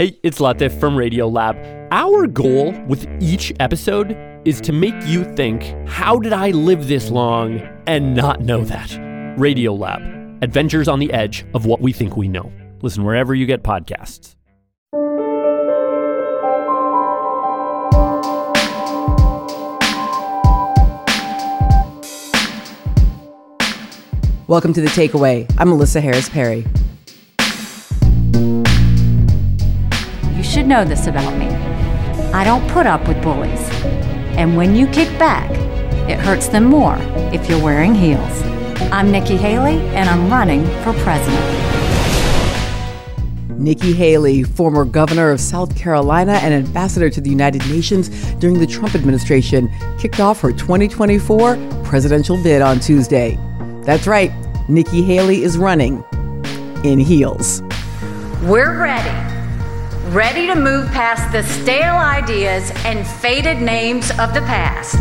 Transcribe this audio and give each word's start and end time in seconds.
Hey, 0.00 0.18
it's 0.22 0.38
Latif 0.38 0.80
from 0.80 0.96
Radiolab. 0.96 1.88
Our 1.90 2.26
goal 2.26 2.72
with 2.88 3.06
each 3.20 3.52
episode 3.60 4.16
is 4.46 4.58
to 4.62 4.72
make 4.72 4.94
you 5.04 5.24
think, 5.34 5.74
how 5.86 6.18
did 6.18 6.32
I 6.32 6.52
live 6.52 6.88
this 6.88 7.10
long 7.10 7.60
and 7.86 8.14
not 8.14 8.40
know 8.40 8.64
that? 8.64 8.88
Radiolab, 9.38 10.42
adventures 10.42 10.88
on 10.88 11.00
the 11.00 11.12
edge 11.12 11.44
of 11.52 11.66
what 11.66 11.82
we 11.82 11.92
think 11.92 12.16
we 12.16 12.28
know. 12.28 12.50
Listen 12.80 13.04
wherever 13.04 13.34
you 13.34 13.44
get 13.44 13.62
podcasts. 13.62 14.36
Welcome 24.46 24.72
to 24.72 24.80
The 24.80 24.88
Takeaway. 24.88 25.54
I'm 25.58 25.68
Melissa 25.68 26.00
Harris 26.00 26.30
Perry. 26.30 26.64
You 30.50 30.54
should 30.54 30.66
know 30.66 30.84
this 30.84 31.06
about 31.06 31.38
me. 31.38 31.46
I 32.34 32.42
don't 32.42 32.68
put 32.72 32.84
up 32.84 33.06
with 33.06 33.22
bullies. 33.22 33.60
And 34.36 34.56
when 34.56 34.74
you 34.74 34.88
kick 34.88 35.08
back, 35.16 35.48
it 36.10 36.18
hurts 36.18 36.48
them 36.48 36.64
more 36.64 36.96
if 37.32 37.48
you're 37.48 37.62
wearing 37.62 37.94
heels. 37.94 38.42
I'm 38.90 39.12
Nikki 39.12 39.36
Haley, 39.36 39.78
and 39.94 40.10
I'm 40.10 40.28
running 40.28 40.64
for 40.82 40.92
president. 41.04 41.40
Nikki 43.60 43.92
Haley, 43.92 44.42
former 44.42 44.84
governor 44.84 45.30
of 45.30 45.38
South 45.38 45.76
Carolina 45.76 46.32
and 46.42 46.52
ambassador 46.52 47.10
to 47.10 47.20
the 47.20 47.30
United 47.30 47.64
Nations 47.68 48.08
during 48.40 48.58
the 48.58 48.66
Trump 48.66 48.96
administration, 48.96 49.70
kicked 50.00 50.18
off 50.18 50.40
her 50.40 50.50
2024 50.50 51.58
presidential 51.84 52.42
bid 52.42 52.60
on 52.60 52.80
Tuesday. 52.80 53.38
That's 53.84 54.08
right, 54.08 54.32
Nikki 54.68 55.02
Haley 55.02 55.44
is 55.44 55.56
running 55.56 56.02
in 56.82 56.98
heels. 56.98 57.62
We're 58.42 58.76
ready. 58.76 59.29
Ready 60.10 60.48
to 60.48 60.56
move 60.56 60.88
past 60.88 61.30
the 61.30 61.44
stale 61.44 61.94
ideas 61.94 62.72
and 62.84 63.06
faded 63.06 63.62
names 63.62 64.10
of 64.18 64.34
the 64.34 64.40
past. 64.40 64.98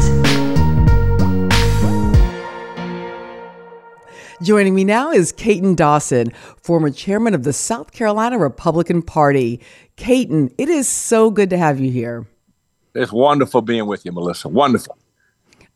Joining 4.43 4.75
me 4.75 4.83
now 4.83 5.09
is 5.09 5.31
Katon 5.31 5.73
Dawson, 5.73 6.31
former 6.57 6.91
chairman 6.91 7.33
of 7.33 7.43
the 7.43 7.53
South 7.53 7.91
Carolina 7.91 8.37
Republican 8.37 9.01
Party. 9.01 9.61
Katon, 9.95 10.53
it 10.59 10.69
is 10.69 10.87
so 10.87 11.31
good 11.31 11.49
to 11.49 11.57
have 11.57 11.79
you 11.79 11.89
here. 11.89 12.27
It's 12.93 13.11
wonderful 13.11 13.63
being 13.63 13.87
with 13.87 14.05
you, 14.05 14.11
Melissa. 14.11 14.47
Wonderful. 14.47 14.95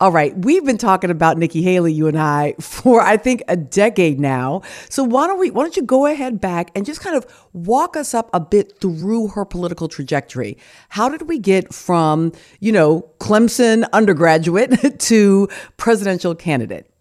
All 0.04 0.12
right, 0.12 0.38
we've 0.38 0.66
been 0.66 0.78
talking 0.78 1.09
about 1.12 1.38
Nikki 1.38 1.62
Haley, 1.62 1.94
you 1.94 2.09
and 2.09 2.20
I, 2.20 2.56
for 2.59 3.00
I 3.00 3.16
think 3.16 3.42
a 3.48 3.56
decade 3.56 4.20
now. 4.20 4.62
So 4.90 5.02
why 5.02 5.28
don't 5.28 5.40
we? 5.40 5.50
Why 5.50 5.64
don't 5.64 5.78
you 5.78 5.84
go 5.84 6.08
ahead 6.08 6.42
back 6.42 6.72
and 6.76 6.86
just 6.86 7.00
kind 7.00 7.16
of 7.16 7.26
walk 7.54 7.96
us 7.96 8.14
up 8.14 8.30
a 8.34 8.42
bit 8.42 8.81
through 8.81 9.30
her 9.30 9.46
political 9.46 9.88
trajectory? 9.88 10.58
How 10.90 11.08
did 11.08 11.30
we 11.30 11.40
get 11.40 11.74
from 11.74 12.34
you 12.59 12.74
know 12.74 13.09
Clemson 13.20 13.90
undergraduate 13.94 15.00
to 15.00 15.48
presidential 15.78 16.36
candidate? 16.36 16.92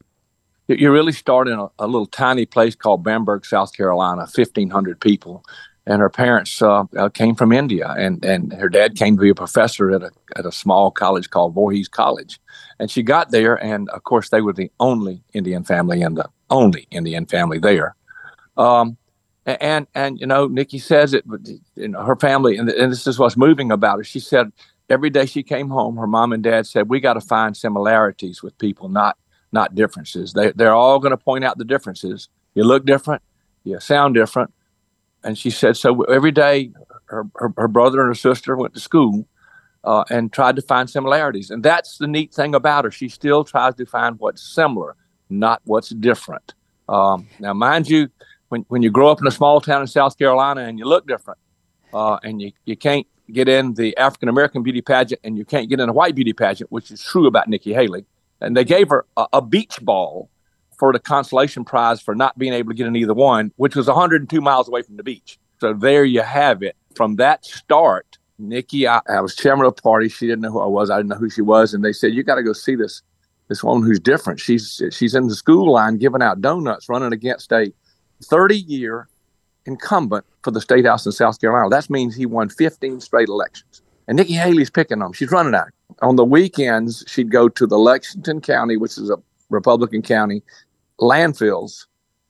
You 0.69 0.93
really 0.93 1.11
start 1.11 1.49
in 1.49 1.59
a, 1.59 1.67
a 1.81 1.89
little 1.89 2.07
tiny 2.07 2.47
place 2.47 2.77
called 2.77 3.03
Bamberg, 3.03 3.45
South 3.45 3.77
Carolina, 3.77 4.29
fifteen 4.29 4.71
hundred 4.71 5.01
people 5.01 5.45
and 5.87 6.01
her 6.01 6.11
parents 6.11 6.63
uh, 6.63 6.85
uh, 6.97 7.09
came 7.09 7.35
from 7.35 7.53
India, 7.53 7.89
and, 7.99 8.25
and 8.25 8.53
her 8.53 8.69
dad 8.69 8.97
came 8.97 9.17
to 9.17 9.23
be 9.23 9.31
a 9.31 9.35
professor 9.35 9.91
at 9.91 10.03
a 10.03 10.11
at 10.37 10.47
a 10.47 10.53
small 10.53 10.91
college 10.91 11.31
called 11.31 11.55
Voorhees 11.55 11.89
College, 11.89 12.41
and 12.79 12.91
she 12.91 13.03
got 13.03 13.31
there, 13.31 13.57
and 13.57 13.89
of 13.91 14.05
course 14.05 14.29
they 14.29 14.41
were 14.41 14.53
the 14.53 14.71
only 14.79 15.23
Indian 15.33 15.65
family 15.65 16.03
and 16.03 16.17
the 16.17 16.29
only 16.51 16.87
Indian 16.91 17.27
family 17.27 17.59
there, 17.59 17.97
um, 18.57 18.97
and 19.45 19.87
and 19.95 20.21
you 20.21 20.27
know 20.27 20.47
Nikki 20.47 20.79
says 20.79 21.15
it, 21.15 21.25
you 21.75 21.89
know 21.89 22.03
her 22.03 22.17
family, 22.17 22.57
and, 22.57 22.69
and 22.69 22.93
this 22.93 23.07
is 23.07 23.19
what's 23.19 23.37
moving 23.37 23.73
about 23.73 23.99
her. 23.99 24.05
She 24.05 24.21
said 24.21 24.53
every 24.89 25.11
day 25.11 25.27
she 25.27 25.43
came 25.43 25.69
home, 25.69 25.97
her 25.97 26.07
mom 26.07 26.33
and 26.33 26.45
dad 26.45 26.67
said 26.67 26.89
we 26.89 27.01
got 27.01 27.15
to 27.15 27.21
find 27.21 27.57
similarities 27.57 28.43
with 28.43 28.57
people, 28.59 28.89
not 28.89 29.17
not 29.51 29.75
differences. 29.75 30.33
They 30.33 30.53
they're 30.53 30.75
all 30.75 31.01
going 31.01 31.11
to 31.11 31.17
point 31.17 31.45
out 31.45 31.59
the 31.59 31.65
differences. 31.65 32.29
You 32.55 32.63
look 32.63 32.87
different, 32.87 33.23
you 33.65 33.81
sound 33.81 34.15
different 34.15 34.53
and 35.25 35.39
she 35.39 35.51
said 35.51 35.77
so 35.77 36.03
every 36.03 36.33
day 36.33 36.71
her, 37.07 37.25
her, 37.37 37.53
her 37.57 37.69
brother 37.69 38.01
and 38.01 38.09
her 38.09 38.15
sister 38.15 38.57
went 38.57 38.75
to 38.75 38.81
school 38.81 39.27
uh, 39.85 40.05
and 40.11 40.33
tried 40.33 40.57
to 40.57 40.63
find 40.63 40.89
similarities. 40.89 41.51
And 41.51 41.63
that's 41.63 41.99
the 41.99 42.07
neat 42.07 42.33
thing 42.33 42.55
about 42.55 42.85
her. 42.85 42.91
She 42.91 43.09
still 43.09 43.45
tries 43.45 43.75
to 43.77 43.87
find 43.87 44.19
what's 44.19 44.43
similar 44.43 44.97
not 45.33 45.63
what's 45.65 45.89
different. 45.89 46.55
Um, 46.89 47.29
now 47.41 47.55
mind 47.55 47.89
you 47.89 48.09
when, 48.49 48.65
when 48.69 48.83
you 48.83 48.91
grow 48.91 49.11
up 49.11 49.21
in 49.21 49.27
a 49.27 49.31
small 49.31 49.61
town 49.61 49.81
in 49.81 49.87
south 49.87 50.19
carolina 50.19 50.63
and 50.63 50.79
you 50.79 50.85
look 50.85 51.07
different 51.07 51.39
uh, 51.95 52.19
and 52.23 52.43
you, 52.43 52.53
you 52.67 52.77
can't 52.77 53.07
get 53.31 53.49
in 53.49 53.73
the 53.75 53.97
african 53.97 54.29
american 54.29 54.63
beauty 54.63 54.83
pageant 54.83 55.21
and 55.25 55.39
you 55.39 55.45
can't 55.45 55.71
get 55.71 55.81
in 55.81 55.89
a 55.89 55.93
white 55.93 56.15
beauty 56.15 56.33
pageant 56.33 56.71
which 56.71 56.91
is 56.91 57.01
true 57.01 57.27
about 57.27 57.49
nikki 57.49 57.73
haley 57.73 58.05
and 58.41 58.57
they 58.57 58.65
gave 58.65 58.91
her 58.91 59.07
a, 59.17 59.27
a 59.35 59.41
beach 59.41 59.79
ball 59.81 60.29
for 60.83 60.93
the 60.93 60.99
consolation 60.99 61.65
prize 61.65 62.01
for 62.01 62.13
not 62.13 62.37
being 62.37 62.53
able 62.53 62.71
to 62.71 62.75
get 62.75 62.89
in 62.89 62.97
either 62.97 63.15
one, 63.15 63.53
which 63.55 63.77
was 63.77 63.87
102 63.87 64.41
miles 64.41 64.67
away 64.67 64.83
from 64.83 64.97
the 64.97 65.05
beach. 65.05 65.39
So 65.61 65.75
there 65.75 66.05
you 66.05 66.23
have 66.23 66.61
it. 66.61 66.75
From 66.97 67.15
that 67.17 67.45
start, 67.45 68.19
Nikki, 68.37 68.89
I, 68.89 69.01
I 69.09 69.21
was 69.21 69.37
chairman 69.37 69.65
of 69.65 69.77
the 69.77 69.83
party. 69.83 70.09
She 70.09 70.27
didn't 70.27 70.41
know 70.41 70.51
who 70.51 70.59
I 70.59 70.67
was. 70.67 70.91
I 70.91 70.97
didn't 70.97 71.11
know 71.11 71.19
who 71.19 71.31
she 71.31 71.41
was, 71.41 71.73
and 71.73 71.85
they 71.85 71.93
said 71.93 72.15
you 72.15 72.25
got 72.25 72.35
to 72.35 72.43
go 72.43 72.53
see 72.53 72.75
this 72.75 73.01
this 73.47 73.63
woman 73.63 73.87
who's 73.87 74.01
different. 74.01 74.41
She's 74.41 74.83
she's 74.91 75.15
in 75.15 75.29
the 75.29 75.37
school 75.37 75.71
line 75.71 75.99
giving 75.99 76.21
out 76.21 76.41
donuts, 76.41 76.89
running 76.89 77.13
against 77.13 77.53
a 77.53 77.73
30 78.25 78.57
year 78.57 79.07
incumbent 79.67 80.27
for 80.43 80.51
the 80.51 80.61
state 80.61 80.85
house 80.85 81.07
in 81.07 81.13
South 81.13 81.41
Carolina. 81.41 81.71
That 81.71 81.91
means 81.91 82.17
he 82.17 82.27
won 82.27 82.49
15 82.49 83.01
straight 83.01 83.29
elections. 83.29 83.83
And 84.09 84.17
Nikki 84.17 84.33
Haley's 84.33 84.69
picking 84.69 84.99
them. 84.99 85.13
She's 85.13 85.31
running 85.31 85.55
out. 85.55 85.69
On 86.01 86.17
the 86.17 86.25
weekends, 86.25 87.05
she'd 87.07 87.31
go 87.31 87.49
to 87.51 87.69
the 87.69 87.79
Lexington 87.79 88.41
County, 88.41 88.77
which 88.77 88.99
is 88.99 89.11
a 89.11 89.19
Republican 89.53 90.03
county, 90.03 90.43
landfills 91.03 91.87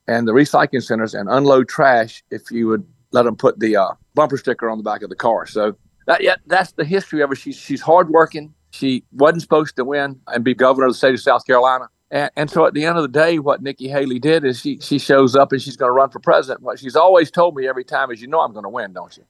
and 0.08 0.26
the 0.26 0.32
recycling 0.32 0.82
centers 0.82 1.14
and 1.14 1.28
unload 1.28 1.68
trash 1.68 2.22
if 2.30 2.50
you 2.50 2.66
would 2.68 2.84
let 3.12 3.22
them 3.24 3.36
put 3.36 3.60
the 3.60 3.76
uh, 3.76 3.92
bumper 4.14 4.36
sticker 4.36 4.68
on 4.68 4.78
the 4.78 4.84
back 4.84 5.02
of 5.02 5.10
the 5.10 5.16
car. 5.16 5.46
So 5.46 5.76
that 6.06 6.22
yeah, 6.22 6.36
that's 6.46 6.72
the 6.72 6.84
history 6.84 7.22
of 7.22 7.28
her. 7.30 7.36
She's 7.36 7.56
she's 7.56 7.80
hardworking. 7.80 8.54
She 8.70 9.04
wasn't 9.12 9.42
supposed 9.42 9.76
to 9.76 9.84
win 9.84 10.18
and 10.28 10.42
be 10.42 10.54
governor 10.54 10.86
of 10.86 10.92
the 10.92 10.98
state 10.98 11.14
of 11.14 11.20
South 11.20 11.46
Carolina. 11.46 11.88
And, 12.10 12.30
and 12.36 12.50
so 12.50 12.66
at 12.66 12.74
the 12.74 12.84
end 12.84 12.96
of 12.96 13.02
the 13.02 13.08
day, 13.08 13.38
what 13.38 13.62
Nikki 13.62 13.88
Haley 13.88 14.18
did 14.18 14.44
is 14.44 14.60
she 14.60 14.78
she 14.80 14.98
shows 14.98 15.36
up 15.36 15.52
and 15.52 15.60
she's 15.60 15.76
going 15.76 15.88
to 15.88 15.92
run 15.92 16.10
for 16.10 16.18
president. 16.18 16.62
What 16.62 16.78
she's 16.78 16.96
always 16.96 17.30
told 17.30 17.54
me 17.54 17.68
every 17.68 17.84
time 17.84 18.10
is, 18.10 18.20
you 18.20 18.28
know, 18.28 18.40
I'm 18.40 18.52
going 18.52 18.64
to 18.64 18.68
win, 18.68 18.92
don't 18.92 19.16
you? 19.16 19.24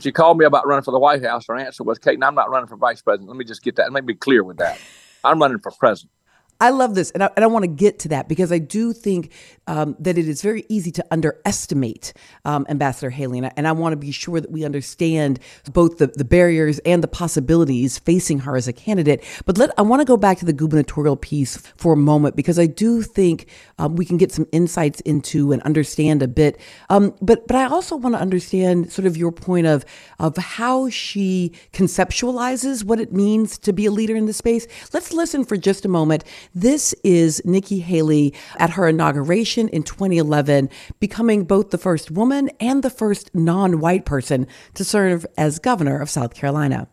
She 0.00 0.12
called 0.12 0.38
me 0.38 0.44
about 0.44 0.66
running 0.66 0.84
for 0.84 0.92
the 0.92 0.98
White 0.98 1.24
House. 1.24 1.46
Her 1.48 1.56
answer 1.56 1.82
was, 1.84 1.98
Kate, 1.98 2.18
I'm 2.22 2.34
not 2.34 2.50
running 2.50 2.68
for 2.68 2.76
vice 2.76 3.02
president. 3.02 3.28
Let 3.28 3.36
me 3.36 3.44
just 3.44 3.62
get 3.62 3.76
that. 3.76 3.92
Let 3.92 4.04
me 4.04 4.12
be 4.12 4.18
clear 4.18 4.44
with 4.44 4.58
that. 4.58 4.78
I'm 5.24 5.40
running 5.40 5.58
for 5.58 5.72
president. 5.72 6.12
I 6.60 6.70
love 6.70 6.96
this, 6.96 7.12
and 7.12 7.22
I, 7.22 7.30
and 7.36 7.44
I 7.44 7.46
want 7.46 7.62
to 7.62 7.68
get 7.68 8.00
to 8.00 8.08
that 8.08 8.28
because 8.28 8.50
I 8.50 8.58
do 8.58 8.92
think 8.92 9.32
um, 9.68 9.94
that 10.00 10.18
it 10.18 10.28
is 10.28 10.42
very 10.42 10.64
easy 10.68 10.90
to 10.92 11.04
underestimate 11.12 12.12
um, 12.44 12.66
Ambassador 12.68 13.10
Haley, 13.10 13.38
and 13.38 13.46
I, 13.46 13.52
and 13.56 13.68
I, 13.68 13.72
want 13.72 13.92
to 13.92 13.96
be 13.96 14.10
sure 14.10 14.40
that 14.40 14.50
we 14.50 14.64
understand 14.64 15.38
both 15.72 15.98
the, 15.98 16.08
the 16.08 16.24
barriers 16.24 16.80
and 16.80 17.00
the 17.00 17.06
possibilities 17.08 17.98
facing 17.98 18.40
her 18.40 18.56
as 18.56 18.66
a 18.66 18.72
candidate. 18.72 19.22
But 19.46 19.56
let 19.56 19.70
I 19.78 19.82
want 19.82 20.00
to 20.00 20.04
go 20.04 20.16
back 20.16 20.38
to 20.38 20.44
the 20.44 20.52
gubernatorial 20.52 21.16
piece 21.16 21.58
for 21.76 21.92
a 21.92 21.96
moment 21.96 22.34
because 22.34 22.58
I 22.58 22.66
do 22.66 23.02
think 23.02 23.46
um, 23.78 23.94
we 23.94 24.04
can 24.04 24.16
get 24.16 24.32
some 24.32 24.48
insights 24.50 25.00
into 25.02 25.52
and 25.52 25.62
understand 25.62 26.24
a 26.24 26.28
bit. 26.28 26.58
Um, 26.90 27.14
but 27.22 27.46
but 27.46 27.56
I 27.56 27.66
also 27.66 27.94
want 27.94 28.16
to 28.16 28.20
understand 28.20 28.90
sort 28.90 29.06
of 29.06 29.16
your 29.16 29.30
point 29.30 29.68
of 29.68 29.84
of 30.18 30.36
how 30.36 30.90
she 30.90 31.52
conceptualizes 31.72 32.82
what 32.82 32.98
it 32.98 33.12
means 33.12 33.58
to 33.58 33.72
be 33.72 33.86
a 33.86 33.92
leader 33.92 34.16
in 34.16 34.26
the 34.26 34.32
space. 34.32 34.66
Let's 34.92 35.12
listen 35.12 35.44
for 35.44 35.56
just 35.56 35.84
a 35.84 35.88
moment. 35.88 36.24
This 36.54 36.94
is 37.04 37.42
Nikki 37.44 37.80
Haley 37.80 38.34
at 38.56 38.70
her 38.70 38.88
inauguration 38.88 39.68
in 39.68 39.82
2011, 39.82 40.70
becoming 40.98 41.44
both 41.44 41.70
the 41.70 41.78
first 41.78 42.10
woman 42.10 42.50
and 42.58 42.82
the 42.82 42.90
first 42.90 43.34
non 43.34 43.80
white 43.80 44.04
person 44.04 44.46
to 44.74 44.84
serve 44.84 45.26
as 45.36 45.58
governor 45.58 46.00
of 46.00 46.08
South 46.08 46.34
Carolina. 46.34 46.88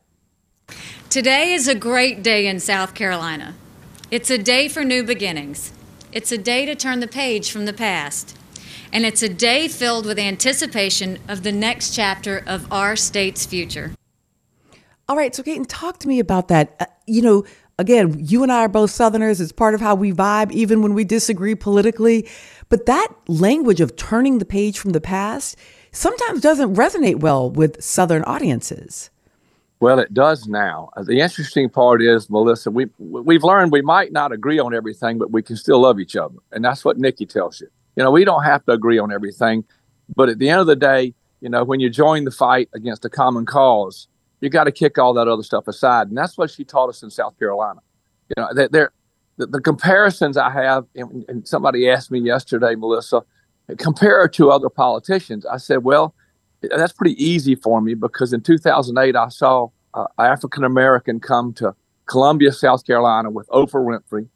Today 1.09 1.53
is 1.53 1.67
a 1.67 1.75
great 1.75 2.23
day 2.23 2.47
in 2.47 2.59
South 2.59 2.93
Carolina. 2.93 3.55
It's 4.11 4.29
a 4.29 4.37
day 4.37 4.67
for 4.67 4.83
new 4.83 5.03
beginnings. 5.03 5.71
It's 6.11 6.31
a 6.31 6.37
day 6.37 6.65
to 6.65 6.75
turn 6.75 6.99
the 6.99 7.07
page 7.07 7.51
from 7.51 7.65
the 7.65 7.73
past. 7.73 8.37
And 8.91 9.05
it's 9.05 9.21
a 9.21 9.29
day 9.29 9.67
filled 9.67 10.05
with 10.05 10.19
anticipation 10.19 11.19
of 11.27 11.43
the 11.43 11.51
next 11.51 11.95
chapter 11.95 12.43
of 12.45 12.71
our 12.71 12.95
state's 12.95 13.45
future. 13.45 13.91
All 15.07 15.15
right, 15.15 15.35
so 15.35 15.43
Katon, 15.43 15.65
talk 15.65 15.99
to 15.99 16.07
me 16.07 16.19
about 16.19 16.47
that. 16.47 16.75
Uh, 16.79 16.85
you 17.05 17.21
know, 17.21 17.45
again, 17.77 18.15
you 18.19 18.43
and 18.43 18.51
I 18.51 18.61
are 18.61 18.69
both 18.69 18.91
Southerners. 18.91 19.41
It's 19.41 19.51
part 19.51 19.75
of 19.75 19.81
how 19.81 19.95
we 19.95 20.11
vibe, 20.11 20.51
even 20.51 20.81
when 20.81 20.93
we 20.93 21.03
disagree 21.03 21.55
politically. 21.55 22.27
But 22.69 22.85
that 22.85 23.09
language 23.27 23.81
of 23.81 23.95
turning 23.95 24.39
the 24.39 24.45
page 24.45 24.79
from 24.79 24.91
the 24.91 25.01
past 25.01 25.57
sometimes 25.91 26.41
doesn't 26.41 26.75
resonate 26.75 27.19
well 27.19 27.49
with 27.49 27.83
Southern 27.83 28.23
audiences. 28.23 29.09
Well, 29.81 29.99
it 29.99 30.13
does 30.13 30.47
now. 30.47 30.89
Uh, 30.95 31.03
the 31.03 31.19
interesting 31.19 31.69
part 31.69 32.01
is, 32.01 32.29
Melissa, 32.29 32.71
we 32.71 32.87
we've 32.97 33.43
learned 33.43 33.71
we 33.71 33.81
might 33.81 34.11
not 34.11 34.31
agree 34.31 34.57
on 34.57 34.73
everything, 34.73 35.17
but 35.17 35.31
we 35.31 35.43
can 35.43 35.57
still 35.57 35.81
love 35.81 35.99
each 35.99 36.15
other, 36.15 36.35
and 36.53 36.63
that's 36.63 36.85
what 36.85 36.97
Nikki 36.97 37.25
tells 37.25 37.59
you. 37.59 37.67
You 37.97 38.03
know, 38.03 38.11
we 38.11 38.23
don't 38.23 38.43
have 38.43 38.65
to 38.65 38.71
agree 38.71 38.97
on 38.97 39.11
everything, 39.11 39.65
but 40.15 40.29
at 40.29 40.39
the 40.39 40.49
end 40.49 40.61
of 40.61 40.67
the 40.67 40.75
day, 40.77 41.13
You 41.41 41.49
know, 41.49 41.63
when 41.63 41.79
you 41.79 41.91
join 41.91 42.23
the 42.23 42.31
fight 42.31 42.69
against 42.73 43.05
a 43.05 43.09
common 43.09 43.45
cause, 43.45 44.07
you 44.41 44.49
got 44.49 44.65
to 44.65 44.71
kick 44.71 44.97
all 44.97 45.13
that 45.13 45.27
other 45.27 45.43
stuff 45.43 45.67
aside. 45.67 46.07
And 46.07 46.17
that's 46.17 46.37
what 46.37 46.51
she 46.51 46.63
taught 46.63 46.89
us 46.89 47.03
in 47.03 47.09
South 47.09 47.37
Carolina. 47.39 47.79
You 48.35 48.43
know, 48.43 48.67
they're, 48.71 48.91
the, 49.37 49.47
the 49.47 49.61
comparisons 49.61 50.37
I 50.37 50.49
have, 50.49 50.85
and, 50.95 51.25
and, 51.27 51.47
somebody 51.47 51.89
asked 51.89 52.09
me 52.09 52.19
yesterday, 52.19 52.75
Melissa, 52.75 53.21
compare 53.77 54.21
her 54.21 54.27
to 54.29 54.51
other 54.51 54.69
politicians. 54.69 55.45
I 55.45 55.57
said, 55.57 55.83
well, 55.83 56.15
that's 56.61 56.93
pretty 56.93 57.21
easy 57.23 57.55
for 57.55 57.81
me 57.81 57.93
because 57.93 58.33
in 58.33 58.41
2008, 58.41 59.15
I 59.15 59.29
saw 59.29 59.69
uh, 59.93 60.05
African 60.17 60.63
American 60.63 61.19
come 61.19 61.53
to 61.55 61.75
Columbia, 62.05 62.51
South 62.51 62.85
Carolina 62.85 63.29
with 63.29 63.47
Oprah 63.49 63.85
Winfrey 63.85 64.27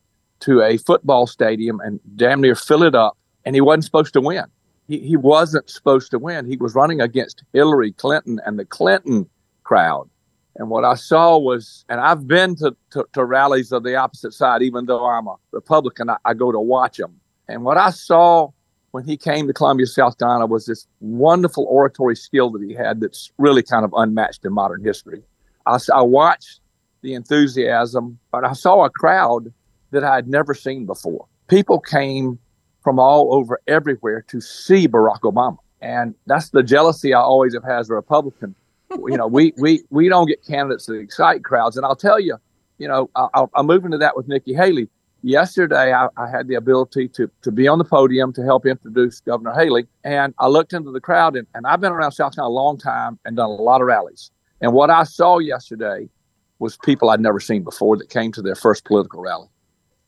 to 0.41 0.61
a 0.61 0.77
football 0.77 1.27
stadium 1.27 1.79
and 1.81 1.99
damn 2.15 2.41
near 2.41 2.55
fill 2.55 2.83
it 2.83 2.95
up. 2.95 3.17
And 3.45 3.55
he 3.55 3.61
wasn't 3.61 3.85
supposed 3.85 4.13
to 4.13 4.21
win. 4.21 4.45
He, 4.87 4.99
he 4.99 5.17
wasn't 5.17 5.69
supposed 5.69 6.11
to 6.11 6.19
win. 6.19 6.45
He 6.45 6.57
was 6.57 6.75
running 6.75 7.01
against 7.01 7.43
Hillary 7.53 7.91
Clinton 7.93 8.39
and 8.45 8.57
the 8.57 8.65
Clinton 8.65 9.29
crowd. 9.69 10.10
And 10.56 10.68
what 10.69 10.83
I 10.83 10.95
saw 10.95 11.38
was, 11.38 11.86
and 11.89 12.01
I've 12.01 12.27
been 12.27 12.56
to, 12.56 12.75
to, 12.89 13.06
to 13.13 13.24
rallies 13.24 13.71
of 13.71 13.83
the 13.83 13.95
opposite 13.95 14.33
side, 14.33 14.63
even 14.63 14.88
though 14.88 15.06
I'm 15.06 15.27
a 15.27 15.36
Republican, 15.51 16.10
I, 16.10 16.18
I 16.25 16.33
go 16.33 16.51
to 16.51 16.60
watch 16.60 16.98
them. 16.98 17.13
And 17.48 17.63
what 17.63 17.77
I 17.77 17.92
saw 17.92 18.50
when 18.92 19.04
he 19.04 19.16
came 19.16 19.45
to 19.45 19.54
Columbia, 19.54 19.86
South 19.86 20.18
Carolina, 20.18 20.48
was 20.48 20.66
this 20.66 20.88
wonderful 21.01 21.66
oratory 21.69 22.16
skill 22.16 22.50
that 22.50 22.63
he 22.63 22.74
had 22.74 23.00
that's 23.00 23.31
really 23.38 23.62
kind 23.62 23.86
of 23.86 23.94
unmatched 23.95 24.44
in 24.44 24.51
modern 24.51 24.83
history. 24.83 25.21
I, 25.68 25.77
I 25.94 26.01
watched 26.01 26.62
the 27.04 27.13
enthusiasm, 27.13 28.18
but 28.31 28.44
I 28.44 28.54
saw 28.54 28.83
a 28.86 28.89
crowd 28.89 29.54
that 29.92 30.04
I 30.04 30.16
had 30.16 30.27
never 30.27 30.56
seen 30.56 30.88
before. 30.88 31.27
People 31.48 31.80
came 31.80 32.39
from 32.83 32.98
all 33.00 33.36
over 33.36 33.62
everywhere 33.68 34.25
to 34.30 34.42
see 34.42 34.88
Barack 34.88 35.21
Obama. 35.21 35.60
And 35.80 36.16
that's 36.25 36.50
the 36.50 36.63
jealousy 36.63 37.13
I 37.13 37.21
always 37.21 37.54
have 37.54 37.63
had 37.63 37.80
as 37.80 37.89
a 37.92 37.94
Republican 37.94 38.56
you 38.91 39.18
know, 39.18 39.27
we, 39.27 39.53
we, 39.57 39.83
we 39.89 40.09
don't 40.09 40.27
get 40.27 40.45
candidates 40.45 40.86
that 40.88 40.95
excite 40.95 41.44
crowds. 41.44 41.77
And 41.77 41.86
I'll 41.86 41.95
tell 41.95 42.19
you, 42.19 42.38
you 42.77 42.88
know, 42.88 43.09
I'll, 43.15 43.50
I'll 43.53 43.63
move 43.63 43.86
into 43.86 43.97
that 43.97 44.15
with 44.15 44.27
Nikki 44.27 44.53
Haley. 44.53 44.89
Yesterday, 45.21 45.94
I, 45.94 46.07
I, 46.15 46.30
had 46.30 46.47
the 46.47 46.56
ability 46.56 47.09
to, 47.09 47.30
to 47.41 47.51
be 47.51 47.68
on 47.68 47.77
the 47.77 47.83
podium 47.83 48.31
to 48.33 48.44
help 48.44 48.65
introduce 48.65 49.19
Governor 49.19 49.53
Haley. 49.53 49.86
And 50.06 50.33
I 50.39 50.47
looked 50.47 50.71
into 50.71 50.91
the 50.91 51.01
crowd, 51.01 51.36
and, 51.36 51.45
and 51.53 51.68
I've 51.68 51.81
been 51.81 51.91
around 51.91 52.13
South 52.13 52.36
Carolina 52.36 52.53
a 52.53 52.56
long 52.56 52.77
time 52.77 53.19
and 53.25 53.36
done 53.36 53.50
a 53.50 53.53
lot 53.53 53.81
of 53.81 53.88
rallies. 53.88 54.31
And 54.62 54.71
what 54.71 54.89
I 54.89 55.03
saw 55.03 55.39
yesterday 55.39 56.07
was 56.59 56.77
people 56.77 57.09
I'd 57.09 57.19
never 57.19 57.42
seen 57.42 57.63
before 57.63 57.97
that 57.97 58.09
came 58.09 58.31
to 58.31 58.42
their 58.42 58.56
first 58.56 58.85
political 58.85 59.21
rally. 59.21 59.47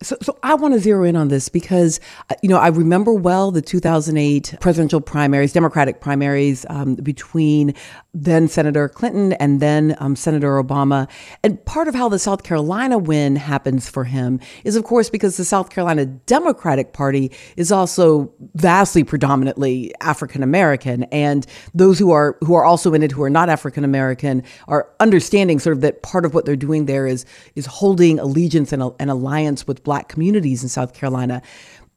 So, 0.01 0.17
so 0.21 0.37
I 0.41 0.55
want 0.55 0.73
to 0.73 0.79
zero 0.79 1.03
in 1.03 1.15
on 1.15 1.27
this 1.27 1.47
because, 1.47 1.99
uh, 2.29 2.35
you 2.41 2.49
know, 2.49 2.57
I 2.57 2.69
remember 2.69 3.13
well 3.13 3.51
the 3.51 3.61
2008 3.61 4.55
presidential 4.59 4.99
primaries, 4.99 5.53
Democratic 5.53 6.01
primaries 6.01 6.65
um, 6.69 6.95
between 6.95 7.75
then 8.13 8.47
Senator 8.47 8.89
Clinton 8.89 9.33
and 9.33 9.59
then 9.59 9.95
um, 9.99 10.15
Senator 10.15 10.61
Obama. 10.61 11.07
And 11.43 11.63
part 11.65 11.87
of 11.87 11.95
how 11.95 12.09
the 12.09 12.19
South 12.19 12.43
Carolina 12.43 12.97
win 12.97 13.35
happens 13.35 13.89
for 13.89 14.03
him 14.03 14.39
is, 14.63 14.75
of 14.75 14.83
course, 14.83 15.09
because 15.09 15.37
the 15.37 15.45
South 15.45 15.69
Carolina 15.69 16.05
Democratic 16.05 16.93
Party 16.93 17.31
is 17.55 17.71
also 17.71 18.33
vastly 18.55 19.03
predominantly 19.03 19.93
African 20.01 20.43
American, 20.43 21.03
and 21.05 21.45
those 21.73 21.99
who 21.99 22.11
are 22.11 22.37
who 22.41 22.53
are 22.53 22.65
also 22.65 22.93
in 22.93 23.03
it 23.03 23.11
who 23.11 23.23
are 23.23 23.29
not 23.29 23.49
African 23.49 23.83
American 23.83 24.43
are 24.67 24.89
understanding 24.99 25.59
sort 25.59 25.75
of 25.75 25.81
that 25.81 26.01
part 26.01 26.25
of 26.25 26.33
what 26.33 26.45
they're 26.45 26.55
doing 26.55 26.85
there 26.85 27.07
is 27.07 27.25
is 27.55 27.65
holding 27.65 28.19
allegiance 28.19 28.73
and 28.73 28.83
an 28.99 29.09
alliance 29.09 29.67
with 29.67 29.83
black 29.91 30.07
communities 30.07 30.63
in 30.63 30.69
South 30.69 30.93
Carolina. 30.93 31.41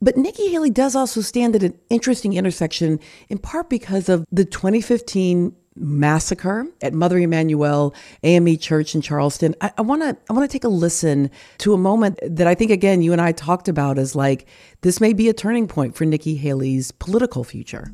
But 0.02 0.16
Nikki 0.16 0.48
Haley 0.48 0.70
does 0.70 0.96
also 0.96 1.20
stand 1.20 1.54
at 1.54 1.62
an 1.62 1.78
interesting 1.90 2.32
intersection, 2.32 2.98
in 3.28 3.38
part 3.38 3.70
because 3.70 4.08
of 4.08 4.24
the 4.32 4.44
2015 4.44 5.54
massacre 5.76 6.66
at 6.82 6.92
Mother 6.92 7.18
Emanuel 7.18 7.94
AME 8.24 8.58
Church 8.58 8.96
in 8.96 9.00
Charleston. 9.00 9.54
I 9.60 9.80
want 9.82 10.02
to 10.02 10.16
I 10.28 10.32
want 10.32 10.42
to 10.50 10.52
take 10.52 10.64
a 10.64 10.68
listen 10.68 11.30
to 11.58 11.72
a 11.72 11.78
moment 11.78 12.18
that 12.20 12.48
I 12.48 12.56
think 12.56 12.72
again 12.72 13.00
you 13.00 13.12
and 13.12 13.22
I 13.22 13.30
talked 13.30 13.68
about 13.68 13.96
as 13.96 14.16
like 14.16 14.48
this 14.80 15.00
may 15.00 15.12
be 15.12 15.28
a 15.28 15.32
turning 15.32 15.68
point 15.68 15.94
for 15.94 16.04
Nikki 16.04 16.34
Haley's 16.34 16.90
political 16.90 17.44
future. 17.44 17.92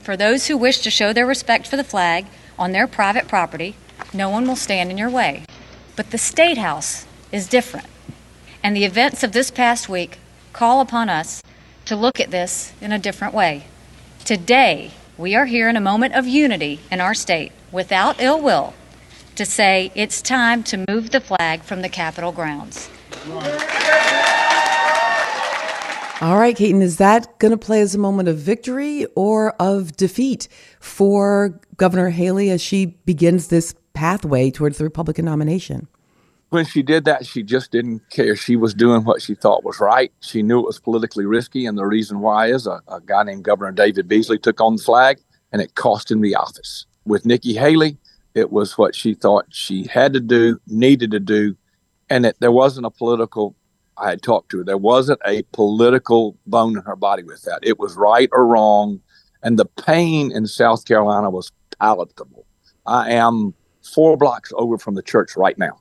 For 0.00 0.16
those 0.16 0.48
who 0.48 0.56
wish 0.56 0.80
to 0.80 0.90
show 0.90 1.12
their 1.12 1.26
respect 1.26 1.68
for 1.68 1.76
the 1.76 1.84
flag 1.84 2.26
on 2.58 2.72
their 2.72 2.88
private 2.88 3.28
property, 3.28 3.76
no 4.12 4.28
one 4.28 4.44
will 4.48 4.56
stand 4.56 4.90
in 4.90 4.98
your 4.98 5.10
way. 5.10 5.44
But 5.94 6.10
the 6.10 6.18
State 6.18 6.58
House 6.58 7.06
is 7.30 7.46
different. 7.46 7.86
And 8.62 8.76
the 8.76 8.84
events 8.84 9.22
of 9.22 9.32
this 9.32 9.50
past 9.50 9.88
week 9.88 10.18
call 10.52 10.80
upon 10.80 11.08
us 11.08 11.42
to 11.86 11.96
look 11.96 12.20
at 12.20 12.30
this 12.30 12.74
in 12.80 12.92
a 12.92 12.98
different 12.98 13.32
way. 13.32 13.64
Today, 14.24 14.90
we 15.16 15.34
are 15.34 15.46
here 15.46 15.68
in 15.68 15.76
a 15.76 15.80
moment 15.80 16.14
of 16.14 16.26
unity 16.26 16.80
in 16.90 17.00
our 17.00 17.14
state, 17.14 17.52
without 17.72 18.20
ill 18.20 18.40
will, 18.40 18.74
to 19.36 19.46
say 19.46 19.90
it's 19.94 20.20
time 20.20 20.62
to 20.64 20.84
move 20.88 21.10
the 21.10 21.20
flag 21.20 21.62
from 21.62 21.80
the 21.80 21.88
Capitol 21.88 22.32
grounds. 22.32 22.90
All 26.20 26.38
right, 26.38 26.54
Katon, 26.54 26.82
is 26.82 26.98
that 26.98 27.38
going 27.38 27.52
to 27.52 27.56
play 27.56 27.80
as 27.80 27.94
a 27.94 27.98
moment 27.98 28.28
of 28.28 28.36
victory 28.36 29.06
or 29.16 29.52
of 29.52 29.96
defeat 29.96 30.48
for 30.78 31.58
Governor 31.78 32.10
Haley 32.10 32.50
as 32.50 32.60
she 32.60 32.86
begins 33.06 33.48
this 33.48 33.74
pathway 33.94 34.50
towards 34.50 34.76
the 34.76 34.84
Republican 34.84 35.24
nomination? 35.24 35.88
When 36.50 36.64
she 36.64 36.82
did 36.82 37.04
that, 37.04 37.24
she 37.26 37.42
just 37.42 37.70
didn't 37.70 38.02
care. 38.10 38.34
She 38.34 38.56
was 38.56 38.74
doing 38.74 39.04
what 39.04 39.22
she 39.22 39.34
thought 39.34 39.64
was 39.64 39.80
right. 39.80 40.12
She 40.20 40.42
knew 40.42 40.58
it 40.58 40.66
was 40.66 40.80
politically 40.80 41.24
risky, 41.24 41.64
and 41.64 41.78
the 41.78 41.86
reason 41.86 42.20
why 42.20 42.48
is 42.48 42.66
a, 42.66 42.80
a 42.88 43.00
guy 43.00 43.22
named 43.22 43.44
Governor 43.44 43.72
David 43.72 44.08
Beasley 44.08 44.38
took 44.38 44.60
on 44.60 44.76
the 44.76 44.82
flag, 44.82 45.18
and 45.52 45.62
it 45.62 45.76
cost 45.76 46.10
him 46.10 46.20
the 46.20 46.34
office. 46.34 46.86
With 47.06 47.24
Nikki 47.24 47.54
Haley, 47.54 47.98
it 48.34 48.50
was 48.50 48.76
what 48.76 48.94
she 48.94 49.14
thought 49.14 49.46
she 49.50 49.86
had 49.86 50.12
to 50.12 50.20
do, 50.20 50.60
needed 50.66 51.12
to 51.12 51.20
do, 51.20 51.56
and 52.10 52.26
it, 52.26 52.36
there 52.40 52.52
wasn't 52.52 52.86
a 52.86 52.90
political. 52.90 53.54
I 53.96 54.10
had 54.10 54.22
talked 54.22 54.50
to 54.50 54.58
her. 54.58 54.64
There 54.64 54.78
wasn't 54.78 55.20
a 55.26 55.42
political 55.52 56.36
bone 56.46 56.76
in 56.76 56.82
her 56.84 56.96
body 56.96 57.22
with 57.22 57.42
that. 57.42 57.60
It 57.62 57.78
was 57.78 57.96
right 57.96 58.28
or 58.32 58.46
wrong, 58.46 59.00
and 59.42 59.56
the 59.56 59.66
pain 59.66 60.32
in 60.32 60.46
South 60.46 60.84
Carolina 60.84 61.30
was 61.30 61.52
palatable. 61.78 62.44
I 62.86 63.12
am 63.12 63.54
four 63.94 64.16
blocks 64.16 64.52
over 64.56 64.78
from 64.78 64.94
the 64.94 65.02
church 65.02 65.36
right 65.36 65.56
now 65.56 65.79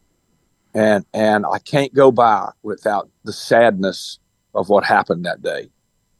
and 0.73 1.05
and 1.13 1.45
I 1.45 1.59
can't 1.59 1.93
go 1.93 2.11
by 2.11 2.51
without 2.63 3.09
the 3.23 3.33
sadness 3.33 4.19
of 4.55 4.69
what 4.69 4.83
happened 4.83 5.25
that 5.25 5.41
day. 5.41 5.69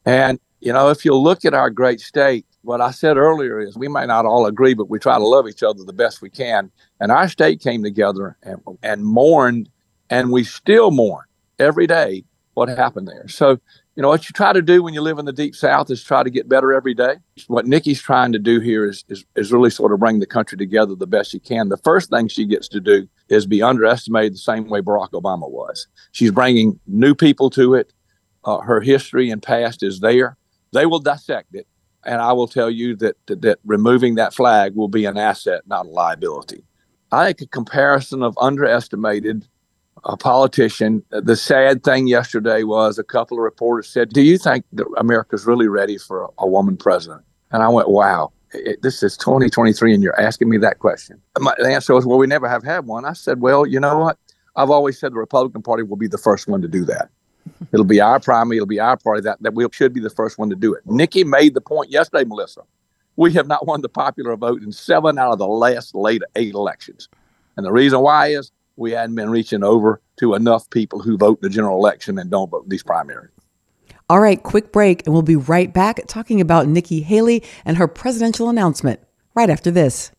And 0.05 0.39
you 0.59 0.73
know, 0.73 0.89
if 0.89 1.05
you 1.05 1.15
look 1.15 1.45
at 1.45 1.53
our 1.53 1.69
great 1.69 2.01
state, 2.01 2.45
what 2.63 2.81
I 2.81 2.91
said 2.91 3.17
earlier 3.17 3.59
is 3.59 3.77
we 3.77 3.87
may 3.87 4.05
not 4.05 4.25
all 4.25 4.45
agree, 4.45 4.73
but 4.73 4.89
we 4.89 4.99
try 4.99 5.17
to 5.17 5.25
love 5.25 5.47
each 5.47 5.63
other 5.63 5.83
the 5.83 5.93
best 5.93 6.21
we 6.21 6.29
can. 6.29 6.71
And 6.99 7.11
our 7.11 7.29
state 7.29 7.61
came 7.61 7.83
together 7.83 8.37
and, 8.43 8.61
and 8.83 9.05
mourned, 9.05 9.69
and 10.09 10.31
we 10.31 10.43
still 10.43 10.91
mourn 10.91 11.25
every 11.59 11.87
day 11.87 12.25
what 12.59 12.69
happened 12.69 13.07
there. 13.07 13.27
So 13.27 13.57
you 13.95 14.03
know, 14.03 14.09
what 14.09 14.29
you 14.29 14.33
try 14.33 14.53
to 14.53 14.61
do 14.61 14.83
when 14.83 14.93
you 14.93 15.01
live 15.01 15.17
in 15.17 15.25
the 15.25 15.33
deep 15.33 15.55
south 15.55 15.89
is 15.89 16.03
try 16.03 16.23
to 16.23 16.29
get 16.29 16.47
better 16.47 16.71
every 16.71 16.93
day. 16.93 17.15
What 17.47 17.65
Nikki's 17.65 18.01
trying 18.01 18.31
to 18.33 18.39
do 18.39 18.59
here 18.59 18.85
is, 18.85 19.03
is, 19.09 19.25
is 19.35 19.51
really 19.51 19.69
sort 19.69 19.91
of 19.91 19.99
bring 19.99 20.19
the 20.19 20.25
country 20.25 20.57
together 20.57 20.95
the 20.95 21.07
best 21.07 21.31
she 21.31 21.39
can. 21.39 21.67
The 21.67 21.77
first 21.77 22.09
thing 22.09 22.27
she 22.27 22.45
gets 22.45 22.69
to 22.69 22.79
do 22.79 23.09
is 23.27 23.45
be 23.45 23.61
underestimated 23.61 24.33
the 24.33 24.37
same 24.37 24.69
way 24.69 24.79
Barack 24.79 25.11
Obama 25.11 25.49
was. 25.49 25.87
She's 26.13 26.31
bringing 26.31 26.79
new 26.87 27.13
people 27.13 27.49
to 27.51 27.73
it. 27.75 27.91
Uh, 28.45 28.59
her 28.59 28.79
history 28.79 29.29
and 29.29 29.43
past 29.43 29.83
is 29.83 29.99
there. 29.99 30.37
They 30.71 30.85
will 30.85 30.99
dissect 30.99 31.53
it. 31.53 31.67
And 32.05 32.21
I 32.21 32.31
will 32.31 32.47
tell 32.47 32.69
you 32.69 32.95
that, 32.97 33.17
that, 33.25 33.41
that 33.41 33.59
removing 33.65 34.15
that 34.15 34.33
flag 34.33 34.75
will 34.75 34.87
be 34.87 35.03
an 35.03 35.17
asset, 35.17 35.63
not 35.67 35.87
a 35.87 35.89
liability. 35.89 36.63
I 37.11 37.25
think 37.25 37.41
a 37.41 37.47
comparison 37.47 38.23
of 38.23 38.37
underestimated 38.39 39.45
a 40.03 40.17
politician. 40.17 41.03
The 41.09 41.35
sad 41.35 41.83
thing 41.83 42.07
yesterday 42.07 42.63
was 42.63 42.97
a 42.97 43.03
couple 43.03 43.37
of 43.37 43.43
reporters 43.43 43.87
said, 43.87 44.09
"Do 44.09 44.21
you 44.21 44.37
think 44.37 44.65
that 44.73 44.87
America's 44.97 45.45
really 45.45 45.67
ready 45.67 45.97
for 45.97 46.23
a, 46.23 46.27
a 46.39 46.47
woman 46.47 46.77
president?" 46.77 47.23
And 47.51 47.63
I 47.63 47.69
went, 47.69 47.89
"Wow." 47.89 48.31
It, 48.51 48.81
this 48.81 49.03
is 49.03 49.15
2023 49.15 49.93
and 49.93 50.01
you're 50.01 50.19
asking 50.19 50.49
me 50.49 50.57
that 50.57 50.79
question. 50.79 51.21
My, 51.37 51.53
the 51.59 51.67
answer 51.67 51.93
was, 51.93 52.07
well, 52.07 52.17
we 52.17 52.25
never 52.25 52.49
have 52.49 52.63
had 52.63 52.87
one. 52.87 53.05
I 53.05 53.13
said, 53.13 53.41
well, 53.41 53.63
you 53.63 53.79
know 53.79 53.99
what? 53.99 54.17
I've 54.55 54.71
always 54.71 54.99
said 54.99 55.13
the 55.13 55.19
Republican 55.19 55.61
Party 55.61 55.83
will 55.83 55.97
be 55.97 56.07
the 56.07 56.17
first 56.17 56.47
one 56.47 56.59
to 56.63 56.67
do 56.67 56.83
that. 56.85 57.09
It'll 57.71 57.85
be 57.85 58.01
our 58.01 58.19
primary. 58.19 58.57
It'll 58.57 58.67
be 58.67 58.79
our 58.79 58.97
party 58.97 59.21
that, 59.21 59.41
that 59.41 59.53
we 59.53 59.65
should 59.71 59.93
be 59.93 59.99
the 59.99 60.09
first 60.09 60.37
one 60.37 60.49
to 60.49 60.55
do 60.55 60.73
it. 60.73 60.81
Nikki 60.85 61.23
made 61.23 61.53
the 61.53 61.61
point 61.61 61.91
yesterday, 61.91 62.23
Melissa. 62.23 62.61
We 63.15 63.33
have 63.33 63.47
not 63.47 63.67
won 63.67 63.81
the 63.81 63.89
popular 63.89 64.35
vote 64.35 64.61
in 64.63 64.71
seven 64.71 65.19
out 65.19 65.33
of 65.33 65.39
the 65.39 65.47
last 65.47 65.93
late 65.93 66.23
eight 66.35 66.53
elections. 66.53 67.09
And 67.57 67.65
the 67.65 67.71
reason 67.71 67.99
why 67.99 68.27
is 68.27 68.51
we 68.79 68.91
hadn't 68.91 69.15
been 69.15 69.29
reaching 69.29 69.63
over 69.63 70.01
to 70.17 70.33
enough 70.33 70.69
people 70.69 70.99
who 70.99 71.17
vote 71.17 71.39
in 71.41 71.49
the 71.49 71.53
general 71.53 71.77
election 71.77 72.17
and 72.17 72.31
don't 72.31 72.49
vote 72.49 72.63
in 72.63 72.69
these 72.69 72.83
primaries. 72.83 73.29
All 74.09 74.19
right, 74.19 74.41
quick 74.41 74.71
break, 74.71 75.05
and 75.05 75.13
we'll 75.13 75.21
be 75.21 75.35
right 75.35 75.71
back 75.71 75.99
talking 76.07 76.41
about 76.41 76.67
Nikki 76.67 77.01
Haley 77.01 77.43
and 77.65 77.77
her 77.77 77.87
presidential 77.87 78.49
announcement 78.49 78.99
right 79.35 79.49
after 79.49 79.69
this. 79.69 80.11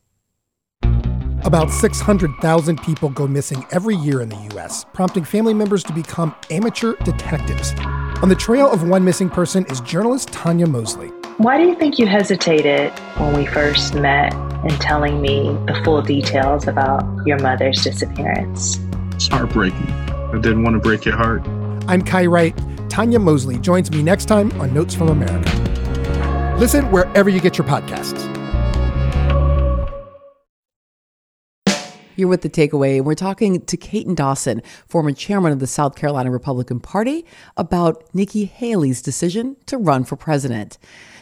About 1.43 1.71
600,000 1.71 2.81
people 2.83 3.09
go 3.09 3.27
missing 3.27 3.65
every 3.71 3.95
year 3.95 4.21
in 4.21 4.29
the 4.29 4.49
U.S., 4.53 4.85
prompting 4.93 5.23
family 5.23 5.55
members 5.55 5.83
to 5.85 5.93
become 5.93 6.35
amateur 6.51 6.95
detectives. 7.03 7.73
On 8.21 8.29
the 8.29 8.35
trail 8.35 8.71
of 8.71 8.87
one 8.87 9.03
missing 9.03 9.29
person 9.29 9.65
is 9.65 9.81
journalist 9.81 10.29
Tanya 10.29 10.67
Mosley. 10.67 11.11
Why 11.37 11.57
do 11.57 11.63
you 11.63 11.75
think 11.75 11.97
you 11.97 12.07
hesitated 12.07 12.91
when 13.17 13.35
we 13.35 13.45
first 13.45 13.95
met 13.95 14.33
in 14.63 14.69
telling 14.79 15.21
me 15.21 15.43
the 15.65 15.79
full 15.83 16.01
details 16.01 16.67
about 16.67 17.03
your 17.25 17.39
mother's 17.39 17.81
disappearance? 17.83 18.79
It's 19.13 19.27
heartbreaking. 19.27 19.89
I 19.89 20.39
didn't 20.41 20.63
want 20.63 20.75
to 20.75 20.79
break 20.79 21.05
your 21.05 21.15
heart. 21.15 21.47
I'm 21.87 22.01
Kai 22.01 22.25
Wright. 22.25 22.55
Tanya 22.89 23.17
Mosley 23.17 23.57
joins 23.57 23.89
me 23.91 24.03
next 24.03 24.25
time 24.25 24.51
on 24.59 24.73
Notes 24.73 24.93
from 24.93 25.07
America. 25.07 26.57
Listen 26.59 26.91
wherever 26.91 27.29
you 27.29 27.39
get 27.39 27.57
your 27.57 27.65
podcasts. 27.65 28.27
You're 32.17 32.27
with 32.27 32.41
the 32.41 32.49
takeaway, 32.49 32.97
and 32.97 33.05
we're 33.05 33.15
talking 33.15 33.65
to 33.65 33.77
Katon 33.77 34.15
Dawson, 34.15 34.61
former 34.85 35.13
chairman 35.13 35.53
of 35.53 35.59
the 35.59 35.65
South 35.65 35.95
Carolina 35.95 36.29
Republican 36.29 36.79
Party, 36.79 37.25
about 37.57 38.03
Nikki 38.13 38.45
Haley's 38.45 39.01
decision 39.01 39.55
to 39.67 39.77
run 39.77 40.03
for 40.03 40.17
president. 40.17 40.77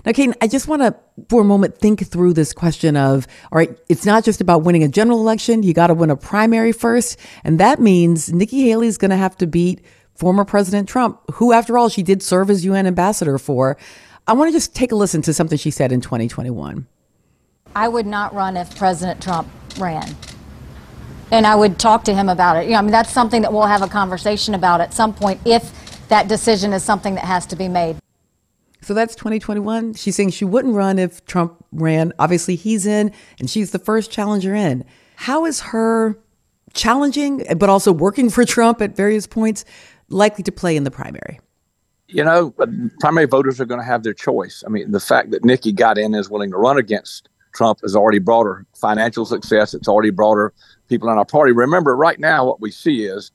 Now, 0.05 0.11
Katon, 0.11 0.33
I 0.41 0.47
just 0.47 0.67
want 0.67 0.81
to, 0.81 0.95
for 1.29 1.41
a 1.41 1.45
moment, 1.45 1.77
think 1.77 2.05
through 2.07 2.33
this 2.33 2.53
question 2.53 2.95
of 2.95 3.27
all 3.51 3.57
right, 3.57 3.77
it's 3.89 4.05
not 4.05 4.23
just 4.23 4.41
about 4.41 4.63
winning 4.63 4.83
a 4.83 4.87
general 4.87 5.19
election, 5.19 5.63
you 5.63 5.73
got 5.73 5.87
to 5.87 5.93
win 5.93 6.09
a 6.09 6.15
primary 6.15 6.71
first. 6.71 7.19
And 7.43 7.59
that 7.59 7.79
means 7.79 8.31
Nikki 8.31 8.63
Haley's 8.63 8.97
going 8.97 9.11
to 9.11 9.17
have 9.17 9.37
to 9.37 9.47
beat 9.47 9.81
former 10.15 10.45
President 10.45 10.89
Trump, 10.89 11.19
who, 11.33 11.53
after 11.53 11.77
all, 11.77 11.89
she 11.89 12.03
did 12.03 12.21
serve 12.21 12.49
as 12.49 12.65
UN 12.65 12.87
ambassador 12.87 13.37
for. 13.37 13.77
I 14.27 14.33
want 14.33 14.49
to 14.49 14.51
just 14.51 14.75
take 14.75 14.91
a 14.91 14.95
listen 14.95 15.21
to 15.23 15.33
something 15.33 15.57
she 15.57 15.71
said 15.71 15.91
in 15.91 16.01
2021. 16.01 16.87
I 17.75 17.87
would 17.87 18.05
not 18.05 18.33
run 18.33 18.57
if 18.57 18.75
President 18.77 19.21
Trump 19.21 19.47
ran 19.79 20.15
and 21.31 21.45
I 21.45 21.55
would 21.55 21.79
talk 21.79 22.03
to 22.05 22.13
him 22.13 22.29
about 22.29 22.57
it. 22.57 22.65
You 22.65 22.71
know, 22.71 22.79
I 22.79 22.81
mean, 22.81 22.91
that's 22.91 23.11
something 23.11 23.41
that 23.43 23.53
we'll 23.53 23.67
have 23.67 23.81
a 23.81 23.87
conversation 23.87 24.55
about 24.55 24.81
at 24.81 24.93
some 24.93 25.13
point 25.13 25.39
if 25.45 26.07
that 26.09 26.27
decision 26.27 26.73
is 26.73 26.83
something 26.83 27.15
that 27.15 27.25
has 27.25 27.45
to 27.47 27.55
be 27.55 27.67
made. 27.67 27.97
So 28.81 28.93
that's 28.93 29.15
2021. 29.15 29.93
She's 29.95 30.15
saying 30.15 30.31
she 30.31 30.45
wouldn't 30.45 30.73
run 30.73 30.99
if 30.99 31.25
Trump 31.25 31.63
ran. 31.71 32.13
Obviously, 32.19 32.55
he's 32.55 32.85
in, 32.85 33.11
and 33.39 33.49
she's 33.49 33.71
the 33.71 33.79
first 33.79 34.11
challenger 34.11 34.55
in. 34.55 34.85
How 35.15 35.45
is 35.45 35.59
her 35.59 36.17
challenging, 36.73 37.45
but 37.57 37.69
also 37.69 37.91
working 37.91 38.29
for 38.29 38.45
Trump 38.45 38.81
at 38.81 38.95
various 38.95 39.27
points, 39.27 39.65
likely 40.07 40.43
to 40.43 40.51
play 40.51 40.77
in 40.77 40.85
the 40.85 40.91
primary? 40.91 41.39
You 42.07 42.23
know, 42.23 42.55
primary 42.99 43.27
voters 43.27 43.59
are 43.61 43.65
going 43.65 43.81
to 43.81 43.85
have 43.85 44.03
their 44.03 44.13
choice. 44.13 44.63
I 44.65 44.69
mean, 44.69 44.91
the 44.91 44.99
fact 44.99 45.31
that 45.31 45.43
Nikki 45.43 45.71
got 45.71 45.97
in 45.97 46.05
and 46.05 46.15
is 46.15 46.29
willing 46.29 46.51
to 46.51 46.57
run 46.57 46.77
against 46.77 47.29
Trump 47.53 47.79
has 47.81 47.95
already 47.95 48.19
brought 48.19 48.45
her 48.45 48.65
financial 48.75 49.25
success. 49.25 49.73
It's 49.73 49.87
already 49.87 50.09
brought 50.09 50.35
her 50.35 50.53
people 50.87 51.09
in 51.09 51.17
our 51.17 51.25
party. 51.25 51.51
Remember, 51.51 51.95
right 51.95 52.19
now, 52.19 52.45
what 52.45 52.61
we 52.61 52.71
see 52.71 53.03
is 53.03 53.31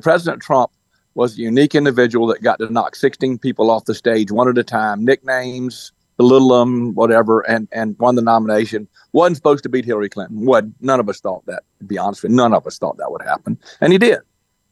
President 0.00 0.42
Trump 0.42 0.70
was 1.18 1.36
a 1.36 1.42
unique 1.42 1.74
individual 1.74 2.28
that 2.28 2.40
got 2.42 2.60
to 2.60 2.72
knock 2.72 2.94
16 2.94 3.38
people 3.38 3.72
off 3.72 3.86
the 3.86 3.94
stage 3.94 4.30
one 4.30 4.48
at 4.48 4.56
a 4.56 4.62
time, 4.62 5.04
nicknames, 5.04 5.90
belittle 6.16 6.56
them, 6.56 6.94
whatever, 6.94 7.40
and, 7.40 7.66
and 7.72 7.98
won 7.98 8.14
the 8.14 8.22
nomination. 8.22 8.86
Wasn't 9.12 9.36
supposed 9.36 9.64
to 9.64 9.68
beat 9.68 9.84
Hillary 9.84 10.08
Clinton. 10.08 10.46
What? 10.46 10.66
None 10.80 11.00
of 11.00 11.08
us 11.08 11.18
thought 11.18 11.44
that, 11.46 11.64
to 11.80 11.84
be 11.84 11.98
honest 11.98 12.22
with 12.22 12.30
you. 12.30 12.36
None 12.36 12.54
of 12.54 12.64
us 12.68 12.78
thought 12.78 12.98
that 12.98 13.10
would 13.10 13.22
happen. 13.22 13.58
And 13.80 13.92
he 13.92 13.98
did. 13.98 14.20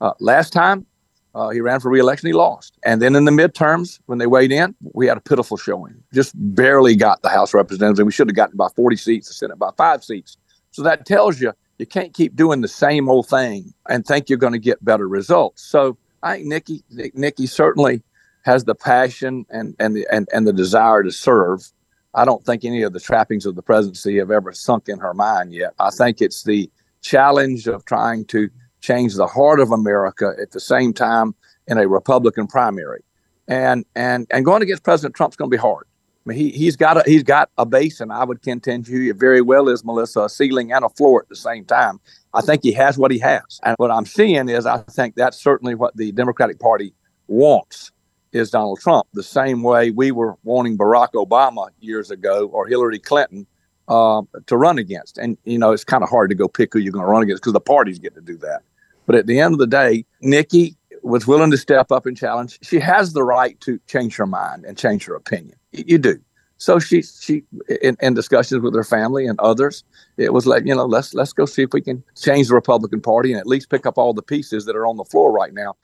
Uh, 0.01 0.13
last 0.21 0.53
time, 0.53 0.87
uh, 1.35 1.49
he 1.49 1.61
ran 1.61 1.81
for 1.81 1.91
reelection. 1.91 2.29
He 2.29 2.33
lost. 2.33 2.79
And 2.85 3.03
then 3.03 3.17
in 3.17 3.25
the 3.25 3.33
midterms, 3.33 3.99
when 4.07 4.19
they 4.19 4.29
weighed 4.29 4.53
in, 4.53 4.73
we 4.95 5.09
had 5.09 5.17
a 5.17 5.21
pitiful 5.21 5.57
showing. 5.57 6.01
Just 6.15 6.33
barely 6.55 6.95
got 6.95 7.23
the 7.23 7.29
House 7.29 7.55
representatives, 7.55 7.99
and 7.99 8.07
we 8.07 8.13
should 8.13 8.29
have 8.29 8.37
gotten 8.37 8.57
by 8.57 8.69
40 8.77 8.95
seats, 8.95 9.27
the 9.27 9.35
Senate 9.35 9.59
by 9.59 9.71
five 9.77 10.05
seats. 10.05 10.37
So 10.71 10.85
that 10.85 11.07
tells 11.07 11.41
you 11.41 11.53
you 11.79 11.87
can't 11.87 12.15
keep 12.15 12.37
doing 12.37 12.61
the 12.61 12.69
same 12.69 13.09
old 13.09 13.29
thing 13.29 13.75
and 13.89 14.07
think 14.07 14.31
you're 14.31 14.39
going 14.39 14.53
to 14.53 14.61
get 14.61 14.85
better 14.85 15.09
results. 15.09 15.63
So 15.63 15.99
I 16.23 16.37
think 16.37 16.47
Nikki, 16.47 16.85
Nikki 17.15 17.47
certainly 17.47 18.03
has 18.45 18.65
the 18.65 18.75
passion 18.75 19.45
and, 19.51 19.75
and, 19.79 19.97
the, 19.97 20.07
and, 20.11 20.29
and 20.33 20.47
the 20.47 20.53
desire 20.53 21.03
to 21.03 21.11
serve. 21.11 21.71
I 22.15 22.25
don't 22.25 22.45
think 22.45 22.65
any 22.65 22.83
of 22.83 22.93
the 22.93 23.01
trappings 23.01 23.45
of 23.45 23.57
the 23.57 23.63
presidency 23.63 24.19
have 24.19 24.31
ever 24.31 24.53
sunk 24.53 24.89
in 24.89 24.99
her 24.99 25.13
mind 25.13 25.53
yet. 25.53 25.75
I 25.79 25.91
think 25.91 26.23
it's 26.23 26.45
the 26.45 26.71
challenge 27.03 27.67
of 27.67 27.85
trying 27.85 28.25
to 28.27 28.49
change 28.81 29.15
the 29.15 29.27
heart 29.27 29.61
of 29.61 29.73
America 29.73 30.33
at 30.41 30.53
the 30.53 30.61
same 30.61 30.93
time 30.93 31.35
in 31.67 31.79
a 31.79 31.89
Republican 31.89 32.47
primary. 32.47 33.03
And, 33.49 33.85
and, 33.95 34.27
and 34.31 34.45
going 34.45 34.63
against 34.63 34.83
President 34.83 35.15
Trump's 35.15 35.37
going 35.37 35.51
to 35.51 35.57
be 35.57 35.61
hard. 35.61 35.87
Mean, 36.27 36.37
he 36.37 36.51
he's 36.51 36.77
got 36.77 36.97
a 36.97 37.03
he's 37.07 37.23
got 37.23 37.51
a 37.57 37.65
base, 37.65 38.01
and 38.01 38.13
I 38.13 38.25
would 38.25 38.43
contend 38.43 38.89
you 38.89 39.15
very 39.15 39.41
well 39.41 39.69
is 39.69 39.85
Melissa 39.85 40.23
a 40.23 40.29
ceiling 40.29 40.73
and 40.73 40.85
a 40.85 40.89
floor 40.89 41.23
at 41.23 41.29
the 41.29 41.37
same 41.37 41.65
time. 41.65 42.01
I 42.35 42.41
think 42.41 42.65
he 42.65 42.73
has 42.73 42.99
what 42.99 43.13
he 43.13 43.19
has, 43.21 43.61
and 43.63 43.77
what 43.79 43.93
I'm 43.93 44.07
seeing 44.07 44.49
is 44.49 44.67
I 44.67 44.79
think 44.79 45.15
that's 45.15 45.41
certainly 45.41 45.77
what 45.77 45.97
the 45.97 46.11
Democratic 46.13 46.59
Party 46.59 46.93
wants 47.29 47.93
is 48.33 48.51
Donald 48.51 48.81
Trump. 48.81 49.07
The 49.15 49.23
same 49.23 49.63
way 49.63 49.93
we 49.93 50.11
were 50.11 50.37
wanting 50.43 50.77
Barack 50.77 51.13
Obama 51.15 51.69
years 51.79 52.11
ago 52.11 52.49
or 52.49 52.67
Hillary 52.67 52.99
Clinton 52.99 53.47
uh, 53.87 54.23
to 54.47 54.57
run 54.57 54.79
against, 54.79 55.19
and 55.19 55.39
you 55.45 55.59
know 55.59 55.71
it's 55.71 55.85
kind 55.85 56.03
of 56.03 56.11
hard 56.11 56.29
to 56.31 56.35
go 56.35 56.49
pick 56.49 56.73
who 56.73 56.81
you're 56.81 56.93
going 56.93 57.05
to 57.05 57.11
run 57.11 57.23
against 57.23 57.43
because 57.43 57.53
the 57.53 57.61
parties 57.61 58.01
get 58.01 58.15
to 58.15 58.21
do 58.21 58.37
that. 58.39 58.63
But 59.07 59.15
at 59.15 59.27
the 59.29 59.39
end 59.39 59.55
of 59.55 59.61
the 59.61 59.69
day, 59.69 60.05
Nikki 60.21 60.77
was 61.05 61.25
willing 61.25 61.53
to 61.53 61.57
step 61.57 61.93
up 61.93 62.05
and 62.05 62.17
challenge. 62.17 62.59
She 62.63 62.81
has 62.81 63.13
the 63.13 63.23
right 63.23 63.61
to 63.61 63.79
change 63.87 64.17
her 64.17 64.27
mind 64.27 64.65
and 64.65 64.77
change 64.77 65.05
her 65.05 65.15
opinion. 65.15 65.56
You 65.73 65.99
do. 65.99 66.19
So 66.59 66.79
she 66.79 67.03
she 67.03 67.45
in, 67.83 67.97
in, 68.01 68.15
discussions 68.15 68.63
with 68.63 68.75
her 68.75 68.85
family 68.85 69.27
and 69.27 69.39
others, 69.41 69.85
it 70.17 70.33
was 70.33 70.47
like 70.47 70.65
you 70.65 70.75
know 70.75 70.87
let's 70.87 71.13
let's 71.13 71.33
go 71.33 71.45
see 71.45 71.63
if 71.63 71.73
we 71.73 71.83
can 71.83 72.03
change 72.19 72.49
the 72.49 72.55
Republican 72.55 73.03
Party 73.03 73.33
and 73.33 73.41
at 73.41 73.47
least 73.47 73.69
pick 73.69 73.85
up 73.85 73.99
all 73.99 74.15
the 74.15 74.23
pieces 74.23 74.65
that 74.65 74.75
are 74.75 74.87
on 74.87 74.97
the 74.97 75.05
floor 75.05 75.31
right 75.31 75.53
now. 75.53 75.75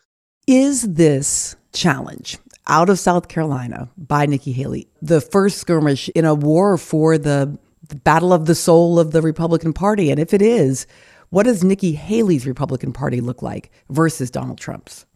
Is 0.46 0.82
this 0.82 1.56
challenge 1.72 2.38
out 2.66 2.88
of 2.88 2.98
South 2.98 3.28
Carolina 3.28 3.90
by 3.96 4.26
Nikki 4.26 4.52
Haley 4.52 4.88
the 5.02 5.20
first 5.20 5.58
skirmish 5.58 6.08
in 6.10 6.24
a 6.24 6.34
war 6.34 6.78
for 6.78 7.18
the, 7.18 7.58
the 7.88 7.96
battle 7.96 8.32
of 8.32 8.46
the 8.46 8.54
soul 8.54 8.98
of 8.98 9.10
the 9.10 9.22
Republican 9.22 9.72
Party? 9.72 10.10
And 10.10 10.18
if 10.18 10.32
it 10.32 10.42
is, 10.42 10.86
what 11.30 11.44
does 11.44 11.62
Nikki 11.62 11.92
Haley's 11.92 12.46
Republican 12.46 12.92
Party 12.92 13.20
look 13.20 13.42
like 13.42 13.70
versus 13.88 14.30
Donald 14.30 14.58
Trump's? 14.58 15.06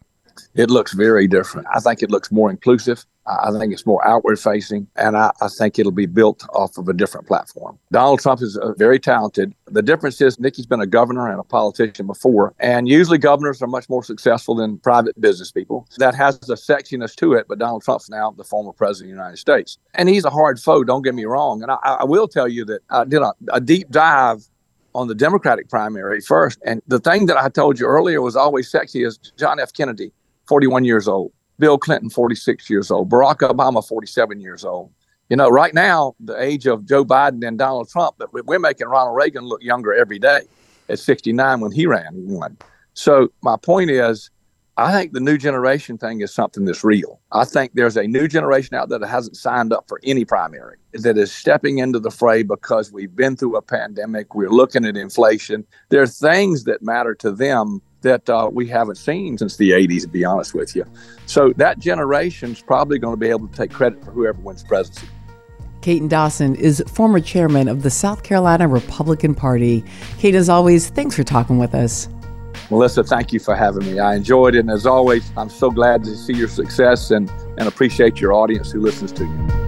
It 0.54 0.70
looks 0.70 0.92
very 0.92 1.26
different. 1.26 1.66
I 1.74 1.80
think 1.80 2.02
it 2.02 2.10
looks 2.10 2.30
more 2.30 2.50
inclusive. 2.50 3.04
I 3.26 3.50
think 3.58 3.72
it's 3.72 3.86
more 3.86 4.06
outward 4.06 4.38
facing, 4.38 4.86
and 4.94 5.16
I, 5.16 5.32
I, 5.40 5.48
think 5.48 5.80
it'll 5.80 5.90
be 5.90 6.06
built 6.06 6.46
off 6.50 6.78
of 6.78 6.88
a 6.88 6.92
different 6.92 7.26
platform. 7.26 7.76
Donald 7.90 8.20
Trump 8.20 8.40
is 8.40 8.56
uh, 8.56 8.72
very 8.74 9.00
talented. 9.00 9.52
The 9.66 9.82
difference 9.82 10.20
is 10.20 10.38
Nikki's 10.38 10.66
been 10.66 10.80
a 10.80 10.86
governor 10.86 11.28
and 11.28 11.40
a 11.40 11.42
politician 11.42 12.06
before, 12.06 12.54
and 12.60 12.88
usually 12.88 13.18
governors 13.18 13.60
are 13.62 13.66
much 13.66 13.88
more 13.88 14.04
successful 14.04 14.54
than 14.54 14.78
private 14.78 15.20
business 15.20 15.50
people. 15.50 15.88
That 15.98 16.14
has 16.14 16.36
a 16.48 16.54
sexiness 16.54 17.16
to 17.16 17.32
it, 17.32 17.46
but 17.48 17.58
Donald 17.58 17.82
Trump's 17.82 18.08
now 18.08 18.30
the 18.30 18.44
former 18.44 18.72
president 18.72 19.10
of 19.10 19.16
the 19.16 19.22
United 19.22 19.38
States. 19.38 19.78
And 19.94 20.08
he's 20.08 20.24
a 20.24 20.30
hard 20.30 20.60
foe, 20.60 20.84
don't 20.84 21.02
get 21.02 21.14
me 21.16 21.24
wrong. 21.24 21.62
And 21.62 21.72
I, 21.72 21.78
I 21.82 22.04
will 22.04 22.28
tell 22.28 22.46
you 22.46 22.64
that 22.66 22.82
I 22.90 23.04
did 23.04 23.22
a, 23.22 23.32
a 23.52 23.60
deep 23.60 23.90
dive 23.90 24.46
on 24.94 25.08
the 25.08 25.14
Democratic 25.14 25.68
primary 25.68 26.20
first. 26.20 26.58
And 26.64 26.80
the 26.86 26.98
thing 26.98 27.26
that 27.26 27.36
I 27.36 27.48
told 27.48 27.78
you 27.78 27.86
earlier 27.86 28.22
was 28.22 28.34
always 28.34 28.70
sexy 28.70 29.04
is 29.04 29.18
John 29.36 29.60
F. 29.60 29.72
Kennedy, 29.72 30.10
41 30.48 30.84
years 30.84 31.08
old. 31.08 31.32
Bill 31.58 31.78
Clinton, 31.78 32.10
46 32.10 32.68
years 32.68 32.90
old, 32.90 33.08
Barack 33.08 33.38
Obama, 33.38 33.86
47 33.86 34.40
years 34.40 34.64
old. 34.64 34.90
You 35.28 35.36
know, 35.36 35.48
right 35.48 35.74
now, 35.74 36.14
the 36.20 36.40
age 36.40 36.66
of 36.66 36.84
Joe 36.84 37.04
Biden 37.04 37.46
and 37.46 37.58
Donald 37.58 37.88
Trump, 37.88 38.16
but 38.18 38.32
we're 38.32 38.58
making 38.58 38.86
Ronald 38.86 39.16
Reagan 39.16 39.44
look 39.44 39.62
younger 39.62 39.92
every 39.92 40.18
day 40.18 40.42
at 40.88 40.98
69 40.98 41.60
when 41.60 41.72
he 41.72 41.86
ran, 41.86 42.12
won. 42.14 42.56
So 42.94 43.32
my 43.42 43.56
point 43.56 43.90
is, 43.90 44.30
I 44.78 44.92
think 44.92 45.14
the 45.14 45.20
new 45.20 45.38
generation 45.38 45.96
thing 45.96 46.20
is 46.20 46.32
something 46.32 46.66
that's 46.66 46.84
real. 46.84 47.18
I 47.32 47.46
think 47.46 47.72
there's 47.74 47.96
a 47.96 48.06
new 48.06 48.28
generation 48.28 48.76
out 48.76 48.90
there 48.90 48.98
that 48.98 49.08
hasn't 49.08 49.36
signed 49.36 49.72
up 49.72 49.88
for 49.88 50.00
any 50.04 50.26
primary 50.26 50.76
that 50.92 51.16
is 51.16 51.32
stepping 51.32 51.78
into 51.78 51.98
the 51.98 52.10
fray 52.10 52.42
because 52.42 52.92
we've 52.92 53.16
been 53.16 53.36
through 53.36 53.56
a 53.56 53.62
pandemic. 53.62 54.34
We're 54.34 54.50
looking 54.50 54.84
at 54.84 54.96
inflation. 54.96 55.64
There 55.88 56.02
are 56.02 56.06
things 56.06 56.64
that 56.64 56.82
matter 56.82 57.14
to 57.16 57.32
them 57.32 57.80
that 58.02 58.28
uh, 58.28 58.48
we 58.52 58.66
haven't 58.66 58.96
seen 58.96 59.38
since 59.38 59.56
the 59.56 59.70
80s, 59.70 60.02
to 60.02 60.08
be 60.08 60.24
honest 60.24 60.54
with 60.54 60.76
you. 60.76 60.84
So 61.26 61.52
that 61.56 61.78
generation's 61.78 62.62
probably 62.62 62.98
going 62.98 63.14
to 63.14 63.20
be 63.20 63.28
able 63.28 63.48
to 63.48 63.56
take 63.56 63.70
credit 63.70 64.04
for 64.04 64.10
whoever 64.10 64.40
wins 64.40 64.62
presidency. 64.62 65.08
Katon 65.80 66.08
Dawson 66.08 66.56
is 66.56 66.82
former 66.88 67.20
chairman 67.20 67.68
of 67.68 67.82
the 67.82 67.90
South 67.90 68.22
Carolina 68.22 68.66
Republican 68.66 69.34
Party. 69.34 69.84
Kate, 70.18 70.34
as 70.34 70.48
always, 70.48 70.88
thanks 70.90 71.14
for 71.14 71.22
talking 71.22 71.58
with 71.58 71.74
us. 71.74 72.08
Melissa, 72.70 73.04
thank 73.04 73.32
you 73.32 73.38
for 73.38 73.54
having 73.54 73.86
me. 73.86 74.00
I 74.00 74.16
enjoyed 74.16 74.56
it. 74.56 74.60
And 74.60 74.70
as 74.70 74.86
always, 74.86 75.30
I'm 75.36 75.50
so 75.50 75.70
glad 75.70 76.02
to 76.04 76.16
see 76.16 76.32
your 76.32 76.48
success 76.48 77.12
and, 77.12 77.30
and 77.58 77.68
appreciate 77.68 78.20
your 78.20 78.32
audience 78.32 78.72
who 78.72 78.80
listens 78.80 79.12
to 79.12 79.24
you. 79.24 79.65